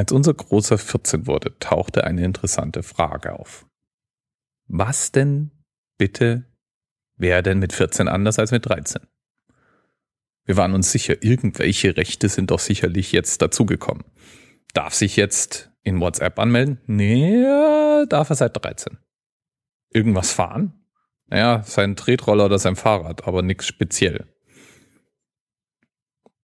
Als 0.00 0.12
unser 0.12 0.32
Großer 0.32 0.78
14 0.78 1.26
wurde, 1.26 1.58
tauchte 1.58 2.04
eine 2.04 2.24
interessante 2.24 2.82
Frage 2.82 3.38
auf. 3.38 3.66
Was 4.66 5.12
denn 5.12 5.50
bitte 5.98 6.46
wäre 7.18 7.42
denn 7.42 7.58
mit 7.58 7.74
14 7.74 8.08
anders 8.08 8.38
als 8.38 8.50
mit 8.50 8.64
13? 8.64 9.02
Wir 10.46 10.56
waren 10.56 10.72
uns 10.72 10.90
sicher, 10.90 11.22
irgendwelche 11.22 11.98
Rechte 11.98 12.30
sind 12.30 12.50
doch 12.50 12.60
sicherlich 12.60 13.12
jetzt 13.12 13.42
dazugekommen. 13.42 14.04
Darf 14.72 14.94
sich 14.94 15.16
jetzt 15.16 15.70
in 15.82 16.00
WhatsApp 16.00 16.38
anmelden? 16.38 16.80
Nee, 16.86 17.44
darf 18.08 18.30
er 18.30 18.36
seit 18.36 18.56
13. 18.56 18.96
Irgendwas 19.92 20.32
fahren? 20.32 20.82
Naja, 21.26 21.62
sein 21.62 21.94
Tretroller 21.94 22.46
oder 22.46 22.58
sein 22.58 22.76
Fahrrad, 22.76 23.28
aber 23.28 23.42
nichts 23.42 23.66
speziell. 23.66 24.26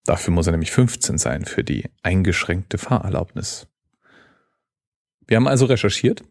Dafür 0.07 0.33
muss 0.33 0.47
er 0.47 0.53
nämlich 0.53 0.71
15 0.71 1.19
sein 1.19 1.45
für 1.45 1.65
die 1.65 1.91
eingeschränkte 2.03 2.79
Fahrerlaubnis. 2.79 3.67
Wir 5.27 5.37
haben 5.37 5.49
also 5.49 5.67
recherchiert 5.67 6.23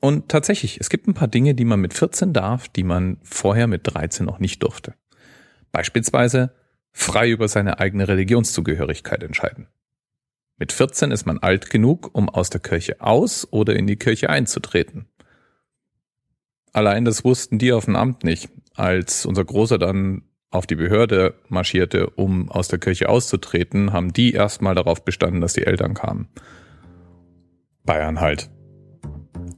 und 0.00 0.28
tatsächlich, 0.28 0.78
es 0.80 0.90
gibt 0.90 1.08
ein 1.08 1.14
paar 1.14 1.28
Dinge, 1.28 1.54
die 1.54 1.64
man 1.64 1.80
mit 1.80 1.94
14 1.94 2.32
darf, 2.32 2.68
die 2.68 2.82
man 2.82 3.18
vorher 3.22 3.66
mit 3.66 3.82
13 3.84 4.26
noch 4.26 4.38
nicht 4.38 4.62
durfte. 4.62 4.94
Beispielsweise 5.70 6.54
frei 6.92 7.30
über 7.30 7.48
seine 7.48 7.78
eigene 7.78 8.06
Religionszugehörigkeit 8.06 9.22
entscheiden. 9.22 9.68
Mit 10.58 10.72
14 10.72 11.10
ist 11.10 11.24
man 11.24 11.38
alt 11.38 11.70
genug, 11.70 12.10
um 12.12 12.28
aus 12.28 12.50
der 12.50 12.60
Kirche 12.60 13.00
aus 13.00 13.48
oder 13.50 13.74
in 13.74 13.86
die 13.86 13.96
Kirche 13.96 14.28
einzutreten. 14.28 15.08
Allein 16.72 17.04
das 17.06 17.24
wussten 17.24 17.58
die 17.58 17.72
auf 17.72 17.86
dem 17.86 17.96
Amt 17.96 18.24
nicht, 18.24 18.50
als 18.74 19.24
unser 19.24 19.44
Großer 19.44 19.78
dann 19.78 20.22
auf 20.52 20.66
die 20.66 20.76
Behörde 20.76 21.34
marschierte, 21.48 22.10
um 22.10 22.50
aus 22.50 22.68
der 22.68 22.78
Kirche 22.78 23.08
auszutreten, 23.08 23.92
haben 23.92 24.12
die 24.12 24.32
erstmal 24.32 24.74
darauf 24.74 25.04
bestanden, 25.04 25.40
dass 25.40 25.54
die 25.54 25.66
Eltern 25.66 25.94
kamen. 25.94 26.28
Bayern 27.84 28.20
halt. 28.20 28.50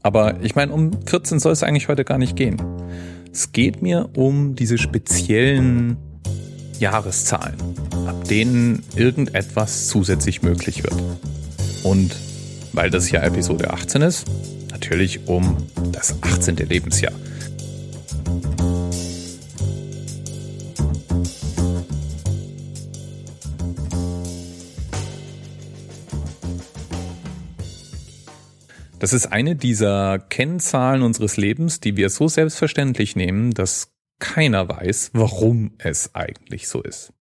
Aber 0.03 0.41
ich 0.43 0.55
meine, 0.55 0.73
um 0.73 0.93
14 1.07 1.41
soll 1.41 1.53
es 1.53 1.63
eigentlich 1.63 1.89
heute 1.89 2.05
gar 2.05 2.19
nicht 2.19 2.37
gehen. 2.37 2.57
Es 3.33 3.53
geht 3.53 3.83
mir 3.83 4.11
um 4.17 4.55
diese 4.55 4.79
speziellen 4.79 5.97
Jahreszahlen, 6.79 7.57
ab 8.07 8.25
denen 8.25 8.85
irgendetwas 8.95 9.89
zusätzlich 9.89 10.43
möglich 10.43 10.85
wird. 10.85 10.97
Und 11.83 12.17
weil 12.73 12.91
das 12.91 13.11
ja 13.11 13.23
Episode 13.23 13.71
18 13.71 14.03
ist, 14.03 14.27
natürlich 14.71 15.27
um 15.27 15.57
das 15.93 16.17
18. 16.23 16.57
Lebensjahr. 16.57 17.13
Das 29.05 29.13
ist 29.13 29.27
eine 29.27 29.55
dieser 29.55 30.19
Kennzahlen 30.19 31.03
unseres 31.03 31.37
Lebens, 31.37 31.79
die 31.79 31.99
wir 31.99 32.09
so 32.09 32.27
selbstverständlich 32.27 33.17
nehmen, 33.17 33.51
dass 33.51 33.93
keiner 34.19 34.67
weiß, 34.67 35.11
warum 35.13 35.75
es 35.77 36.15
eigentlich 36.15 36.69
so 36.69 36.81
ist. 36.81 37.13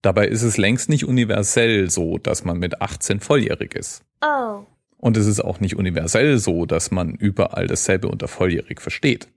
Dabei 0.00 0.28
ist 0.28 0.40
es 0.40 0.56
längst 0.56 0.88
nicht 0.88 1.04
universell 1.04 1.90
so, 1.90 2.16
dass 2.16 2.46
man 2.46 2.58
mit 2.58 2.80
18 2.80 3.20
volljährig 3.20 3.74
ist. 3.74 4.06
Oh. 4.22 4.64
Und 4.96 5.18
es 5.18 5.26
ist 5.26 5.44
auch 5.44 5.60
nicht 5.60 5.76
universell 5.76 6.38
so, 6.38 6.64
dass 6.64 6.90
man 6.90 7.14
überall 7.16 7.66
dasselbe 7.66 8.08
unter 8.08 8.26
volljährig 8.26 8.80
versteht. 8.80 9.28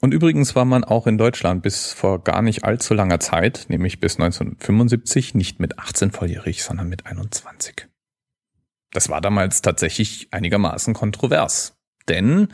Und 0.00 0.14
übrigens 0.14 0.54
war 0.54 0.66
man 0.66 0.84
auch 0.84 1.08
in 1.08 1.18
Deutschland 1.18 1.64
bis 1.64 1.92
vor 1.92 2.22
gar 2.22 2.42
nicht 2.42 2.62
allzu 2.62 2.94
langer 2.94 3.18
Zeit, 3.18 3.66
nämlich 3.66 3.98
bis 3.98 4.20
1975, 4.20 5.34
nicht 5.34 5.58
mit 5.58 5.80
18 5.80 6.12
volljährig, 6.12 6.62
sondern 6.62 6.88
mit 6.88 7.06
21. 7.06 7.88
Das 8.94 9.10
war 9.10 9.20
damals 9.20 9.60
tatsächlich 9.60 10.28
einigermaßen 10.30 10.94
kontrovers. 10.94 11.76
Denn 12.08 12.48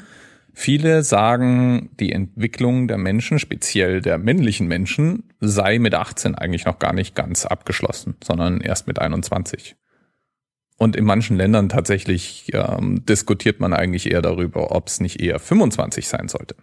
Viele 0.53 1.03
sagen, 1.05 1.91
die 2.01 2.13
Entwicklung 2.13 2.89
der 2.89 2.99
Menschen, 2.99 3.39
speziell 3.39 4.01
der 4.01 4.19
männlichen 4.19 4.67
Menschen, 4.67 5.33
sei 5.41 5.79
mit 5.79 5.95
18 5.95 6.35
eigentlich 6.35 6.67
noch 6.67 6.79
gar 6.79 6.93
nicht 6.93 7.15
ganz 7.15 7.47
abgeschlossen, 7.47 8.17
sondern 8.23 8.61
erst 8.61 8.87
mit 8.87 8.99
21. 8.99 9.77
Und 10.77 10.97
in 10.97 11.05
manchen 11.05 11.37
Ländern 11.37 11.69
tatsächlich 11.69 12.51
ähm, 12.53 13.05
diskutiert 13.07 13.61
man 13.61 13.73
eigentlich 13.73 14.11
eher 14.11 14.23
darüber, 14.23 14.75
ob 14.75 14.89
es 14.89 15.01
nicht 15.01 15.21
eher 15.21 15.39
25 15.39 16.09
sein 16.09 16.29
sollte. 16.29 16.57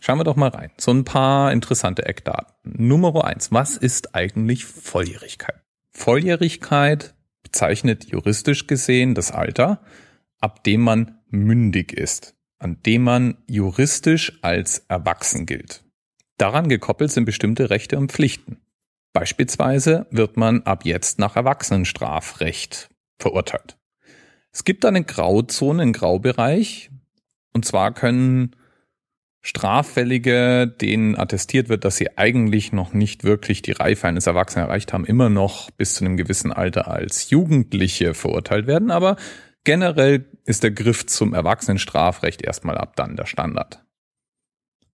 Schauen 0.00 0.18
wir 0.18 0.24
doch 0.24 0.36
mal 0.36 0.50
rein. 0.50 0.70
So 0.78 0.92
ein 0.92 1.04
paar 1.04 1.52
interessante 1.52 2.06
Eckdaten. 2.06 2.54
Nummer 2.64 3.24
eins. 3.24 3.52
Was 3.52 3.76
ist 3.76 4.14
eigentlich 4.14 4.64
Volljährigkeit? 4.64 5.60
Volljährigkeit 5.90 7.14
bezeichnet 7.50 8.04
juristisch 8.04 8.66
gesehen 8.66 9.14
das 9.14 9.32
Alter, 9.32 9.80
ab 10.40 10.64
dem 10.64 10.82
man 10.82 11.18
mündig 11.30 11.92
ist 11.92 12.34
an 12.58 12.82
dem 12.84 13.02
man 13.02 13.38
juristisch 13.48 14.38
als 14.42 14.84
erwachsen 14.88 15.46
gilt. 15.46 15.84
Daran 16.38 16.68
gekoppelt 16.68 17.10
sind 17.10 17.24
bestimmte 17.24 17.70
Rechte 17.70 17.98
und 17.98 18.12
Pflichten. 18.12 18.60
Beispielsweise 19.12 20.06
wird 20.10 20.36
man 20.36 20.62
ab 20.62 20.84
jetzt 20.84 21.18
nach 21.18 21.36
Erwachsenenstrafrecht 21.36 22.90
verurteilt. 23.18 23.76
Es 24.52 24.64
gibt 24.64 24.84
eine 24.84 25.04
Grauzone, 25.04 25.82
einen 25.82 25.92
Graubereich, 25.92 26.90
und 27.52 27.64
zwar 27.64 27.92
können 27.92 28.54
Straffällige, 29.40 30.66
denen 30.66 31.16
attestiert 31.16 31.68
wird, 31.68 31.84
dass 31.84 31.96
sie 31.96 32.18
eigentlich 32.18 32.72
noch 32.72 32.92
nicht 32.92 33.24
wirklich 33.24 33.62
die 33.62 33.72
Reife 33.72 34.08
eines 34.08 34.26
Erwachsenen 34.26 34.66
erreicht 34.66 34.92
haben, 34.92 35.04
immer 35.04 35.30
noch 35.30 35.70
bis 35.70 35.94
zu 35.94 36.04
einem 36.04 36.16
gewissen 36.16 36.52
Alter 36.52 36.88
als 36.88 37.30
Jugendliche 37.30 38.14
verurteilt 38.14 38.66
werden, 38.66 38.90
aber 38.90 39.16
Generell 39.68 40.24
ist 40.46 40.62
der 40.62 40.70
Griff 40.70 41.04
zum 41.04 41.34
Erwachsenenstrafrecht 41.34 42.40
erstmal 42.40 42.78
ab 42.78 42.96
dann 42.96 43.16
der 43.16 43.26
Standard. 43.26 43.84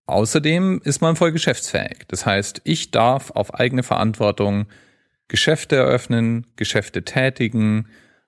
Außerdem 0.07 0.81
ist 0.83 1.01
man 1.01 1.15
voll 1.15 1.31
geschäftsfähig. 1.31 1.99
Das 2.09 2.27
heißt, 2.27 2.63
ich 2.65 2.91
darf 2.91 3.31
auf 3.31 3.55
eigene 3.55 3.85
Verantwortung 3.85 4.67
Geschäfte 5.29 5.77
eröffnen, 5.77 6.49
Geschäfte 6.57 7.05
tätigen, 7.05 7.87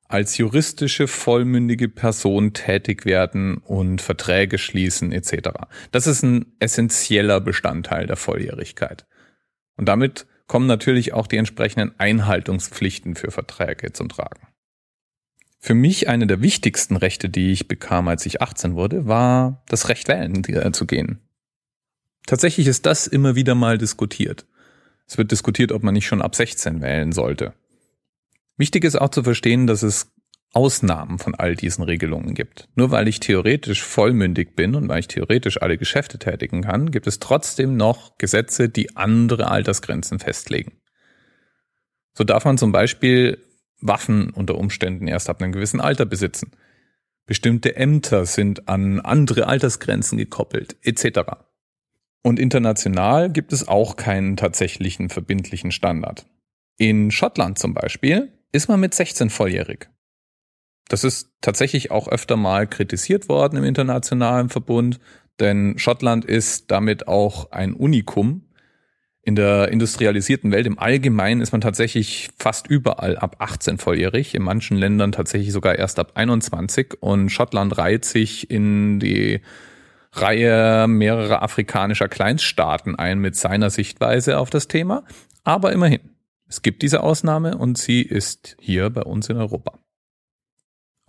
als 0.08 0.38
juristische 0.38 1.08
vollmündige 1.08 1.88
Person 1.88 2.52
tätig 2.52 3.04
werden 3.04 3.58
und 3.58 4.00
Verträge 4.00 4.58
schließen 4.58 5.12
etc. 5.12 5.50
Das 5.90 6.06
ist 6.06 6.22
ein 6.22 6.46
essentieller 6.60 7.40
Bestandteil 7.40 8.06
der 8.06 8.16
Volljährigkeit. 8.16 9.06
Und 9.76 9.88
damit 9.88 10.26
kommen 10.46 10.66
natürlich 10.66 11.12
auch 11.12 11.26
die 11.26 11.36
entsprechenden 11.36 11.98
Einhaltungspflichten 11.98 13.16
für 13.16 13.30
Verträge 13.30 13.92
zum 13.92 14.08
Tragen. 14.08 14.46
Für 15.58 15.74
mich 15.74 16.08
eine 16.08 16.26
der 16.26 16.42
wichtigsten 16.42 16.96
Rechte, 16.96 17.28
die 17.28 17.50
ich 17.50 17.66
bekam, 17.66 18.06
als 18.06 18.24
ich 18.26 18.40
18 18.40 18.74
wurde, 18.74 19.06
war 19.06 19.64
das 19.68 19.88
Recht 19.88 20.06
wählen 20.06 20.44
äh, 20.44 20.70
zu 20.70 20.86
gehen. 20.86 21.18
Tatsächlich 22.26 22.66
ist 22.66 22.86
das 22.86 23.06
immer 23.06 23.34
wieder 23.34 23.54
mal 23.54 23.78
diskutiert. 23.78 24.46
Es 25.08 25.18
wird 25.18 25.30
diskutiert, 25.30 25.72
ob 25.72 25.82
man 25.82 25.94
nicht 25.94 26.06
schon 26.06 26.22
ab 26.22 26.34
16 26.34 26.82
wählen 26.82 27.12
sollte. 27.12 27.54
Wichtig 28.56 28.84
ist 28.84 28.96
auch 28.96 29.10
zu 29.10 29.22
verstehen, 29.22 29.66
dass 29.66 29.82
es 29.82 30.12
Ausnahmen 30.52 31.18
von 31.18 31.34
all 31.34 31.54
diesen 31.54 31.84
Regelungen 31.84 32.34
gibt. 32.34 32.68
Nur 32.76 32.90
weil 32.90 33.08
ich 33.08 33.20
theoretisch 33.20 33.82
vollmündig 33.82 34.56
bin 34.56 34.74
und 34.74 34.88
weil 34.88 35.00
ich 35.00 35.08
theoretisch 35.08 35.60
alle 35.60 35.76
Geschäfte 35.76 36.18
tätigen 36.18 36.62
kann, 36.62 36.90
gibt 36.90 37.06
es 37.06 37.18
trotzdem 37.18 37.76
noch 37.76 38.16
Gesetze, 38.16 38.70
die 38.70 38.96
andere 38.96 39.50
Altersgrenzen 39.50 40.18
festlegen. 40.18 40.72
So 42.14 42.24
darf 42.24 42.46
man 42.46 42.56
zum 42.56 42.72
Beispiel 42.72 43.38
Waffen 43.82 44.30
unter 44.30 44.56
Umständen 44.56 45.06
erst 45.06 45.28
ab 45.28 45.42
einem 45.42 45.52
gewissen 45.52 45.82
Alter 45.82 46.06
besitzen. 46.06 46.52
Bestimmte 47.26 47.76
Ämter 47.76 48.24
sind 48.24 48.68
an 48.68 49.00
andere 49.00 49.48
Altersgrenzen 49.48 50.16
gekoppelt, 50.16 50.76
etc. 50.80 51.20
Und 52.22 52.38
international 52.38 53.30
gibt 53.30 53.52
es 53.52 53.68
auch 53.68 53.96
keinen 53.96 54.38
tatsächlichen 54.38 55.10
verbindlichen 55.10 55.72
Standard. 55.72 56.24
In 56.78 57.10
Schottland 57.10 57.58
zum 57.58 57.74
Beispiel 57.74 58.32
ist 58.52 58.68
man 58.68 58.80
mit 58.80 58.94
16 58.94 59.30
volljährig. 59.30 59.88
Das 60.88 61.04
ist 61.04 61.30
tatsächlich 61.40 61.90
auch 61.90 62.08
öfter 62.08 62.36
mal 62.36 62.66
kritisiert 62.66 63.28
worden 63.28 63.56
im 63.56 63.64
internationalen 63.64 64.48
Verbund, 64.48 65.00
denn 65.40 65.78
Schottland 65.78 66.24
ist 66.24 66.70
damit 66.70 67.08
auch 67.08 67.50
ein 67.50 67.74
Unikum, 67.74 68.46
in 69.26 69.34
der 69.34 69.72
industrialisierten 69.72 70.52
Welt 70.52 70.68
im 70.68 70.78
Allgemeinen 70.78 71.40
ist 71.40 71.50
man 71.50 71.60
tatsächlich 71.60 72.28
fast 72.38 72.68
überall 72.68 73.18
ab 73.18 73.34
18 73.40 73.76
volljährig, 73.76 74.36
in 74.36 74.42
manchen 74.42 74.76
Ländern 74.76 75.10
tatsächlich 75.10 75.52
sogar 75.52 75.74
erst 75.76 75.98
ab 75.98 76.12
21 76.14 76.98
und 77.00 77.30
Schottland 77.30 77.76
reiht 77.76 78.04
sich 78.04 78.48
in 78.52 79.00
die 79.00 79.40
Reihe 80.12 80.86
mehrerer 80.86 81.42
afrikanischer 81.42 82.06
Kleinststaaten 82.06 82.94
ein 82.94 83.18
mit 83.18 83.34
seiner 83.34 83.68
Sichtweise 83.68 84.38
auf 84.38 84.48
das 84.48 84.68
Thema. 84.68 85.02
Aber 85.42 85.72
immerhin, 85.72 86.02
es 86.48 86.62
gibt 86.62 86.82
diese 86.82 87.02
Ausnahme 87.02 87.58
und 87.58 87.78
sie 87.78 88.02
ist 88.02 88.56
hier 88.60 88.90
bei 88.90 89.02
uns 89.02 89.28
in 89.28 89.36
Europa. 89.36 89.78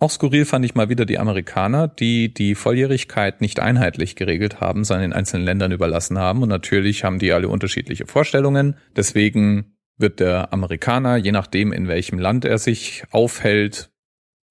Auch 0.00 0.10
skurril 0.10 0.44
fand 0.44 0.64
ich 0.64 0.76
mal 0.76 0.88
wieder 0.88 1.04
die 1.04 1.18
Amerikaner, 1.18 1.88
die 1.88 2.32
die 2.32 2.54
Volljährigkeit 2.54 3.40
nicht 3.40 3.58
einheitlich 3.58 4.14
geregelt 4.14 4.60
haben, 4.60 4.84
sondern 4.84 5.06
in 5.06 5.12
einzelnen 5.12 5.44
Ländern 5.44 5.72
überlassen 5.72 6.18
haben. 6.18 6.42
Und 6.42 6.48
natürlich 6.48 7.02
haben 7.02 7.18
die 7.18 7.32
alle 7.32 7.48
unterschiedliche 7.48 8.06
Vorstellungen. 8.06 8.76
Deswegen 8.94 9.76
wird 9.96 10.20
der 10.20 10.52
Amerikaner, 10.52 11.16
je 11.16 11.32
nachdem 11.32 11.72
in 11.72 11.88
welchem 11.88 12.20
Land 12.20 12.44
er 12.44 12.58
sich 12.58 13.02
aufhält, 13.10 13.90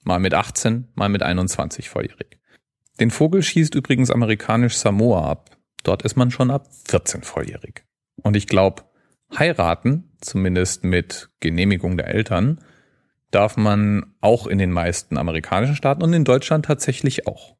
mal 0.03 0.19
mit 0.19 0.33
18, 0.33 0.89
mal 0.95 1.07
mit 1.07 1.23
21 1.23 1.89
volljährig. 1.89 2.39
Den 2.99 3.11
Vogel 3.11 3.41
schießt 3.41 3.73
übrigens 3.75 4.11
amerikanisch 4.11 4.75
Samoa 4.75 5.29
ab. 5.31 5.57
Dort 5.83 6.01
ist 6.01 6.17
man 6.17 6.29
schon 6.29 6.51
ab 6.51 6.67
14 6.89 7.23
volljährig. 7.23 7.85
Und 8.21 8.35
ich 8.35 8.47
glaube, 8.47 8.83
heiraten, 9.35 10.11
zumindest 10.21 10.83
mit 10.83 11.29
Genehmigung 11.39 11.97
der 11.97 12.07
Eltern, 12.07 12.59
darf 13.31 13.57
man 13.57 14.13
auch 14.21 14.47
in 14.47 14.57
den 14.57 14.71
meisten 14.71 15.17
amerikanischen 15.17 15.75
Staaten 15.75 16.03
und 16.03 16.13
in 16.13 16.23
Deutschland 16.23 16.65
tatsächlich 16.65 17.27
auch. 17.27 17.57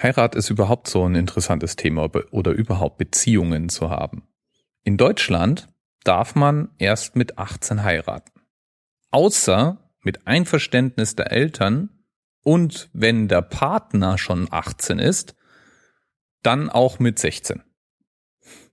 Heirat 0.00 0.34
ist 0.34 0.50
überhaupt 0.50 0.88
so 0.88 1.06
ein 1.06 1.14
interessantes 1.14 1.76
Thema 1.76 2.10
oder 2.30 2.52
überhaupt 2.52 2.96
Beziehungen 2.96 3.68
zu 3.68 3.90
haben. 3.90 4.26
In 4.84 4.96
Deutschland 4.96 5.68
darf 6.02 6.34
man 6.34 6.70
erst 6.78 7.14
mit 7.14 7.38
18 7.38 7.82
heiraten. 7.82 8.32
Außer 9.10 9.78
mit 10.02 10.26
Einverständnis 10.26 11.14
der 11.14 11.30
Eltern 11.30 11.90
und 12.42 12.88
wenn 12.92 13.28
der 13.28 13.42
Partner 13.42 14.18
schon 14.18 14.48
18 14.50 14.98
ist, 14.98 15.36
dann 16.42 16.70
auch 16.70 16.98
mit 16.98 17.18
16. 17.18 17.62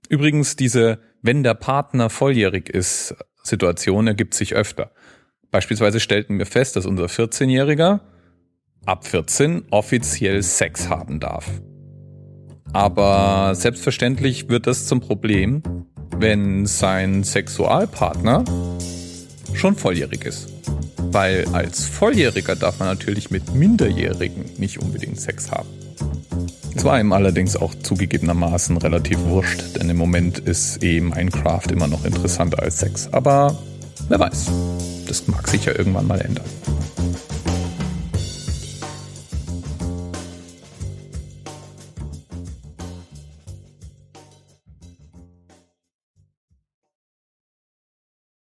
Übrigens, 0.08 0.56
diese, 0.56 1.00
wenn 1.22 1.42
der 1.42 1.54
Partner 1.54 2.10
volljährig 2.10 2.68
ist, 2.68 3.14
Situation 3.42 4.06
ergibt 4.06 4.34
sich 4.34 4.54
öfter. 4.54 4.90
Beispielsweise 5.50 6.00
stellten 6.00 6.38
wir 6.38 6.46
fest, 6.46 6.76
dass 6.76 6.86
unser 6.86 7.06
14-Jähriger 7.06 8.00
ab 8.86 9.06
14 9.06 9.64
offiziell 9.70 10.42
Sex 10.42 10.88
haben 10.88 11.20
darf. 11.20 11.46
Aber 12.72 13.54
selbstverständlich 13.54 14.48
wird 14.48 14.66
das 14.66 14.86
zum 14.86 15.00
Problem, 15.00 15.62
wenn 16.16 16.66
sein 16.66 17.24
Sexualpartner 17.24 18.44
schon 19.54 19.74
volljährig 19.74 20.24
ist. 20.24 20.48
Weil 21.12 21.46
als 21.52 21.86
Volljähriger 21.86 22.54
darf 22.54 22.78
man 22.78 22.88
natürlich 22.88 23.30
mit 23.30 23.54
Minderjährigen 23.54 24.44
nicht 24.58 24.80
unbedingt 24.80 25.20
Sex 25.20 25.50
haben. 25.50 25.68
Es 26.80 26.84
war 26.86 26.98
ihm 26.98 27.12
allerdings 27.12 27.56
auch 27.56 27.74
zugegebenermaßen 27.74 28.78
relativ 28.78 29.20
wurscht, 29.24 29.76
denn 29.76 29.90
im 29.90 29.98
Moment 29.98 30.38
ist 30.38 30.82
eh 30.82 31.02
Minecraft 31.02 31.70
immer 31.70 31.86
noch 31.86 32.06
interessanter 32.06 32.62
als 32.62 32.78
Sex. 32.78 33.06
Aber 33.12 33.58
wer 34.08 34.18
weiß, 34.18 34.46
das 35.06 35.28
mag 35.28 35.46
sich 35.46 35.66
ja 35.66 35.76
irgendwann 35.76 36.06
mal 36.06 36.22
ändern. 36.22 36.46